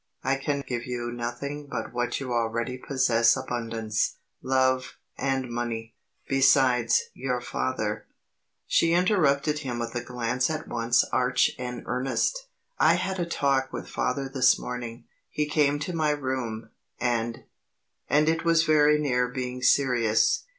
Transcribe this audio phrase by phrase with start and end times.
[0.23, 5.93] I can give you nothing but what you already possess abundance love, and money.
[6.27, 8.07] Besides, your father"
[8.65, 12.47] She interrupted him with a glance at once arch and earnest.
[12.79, 15.05] "I had a talk with Father this morning.
[15.29, 17.43] He came to my room, and
[18.09, 20.45] and it was very near being serious.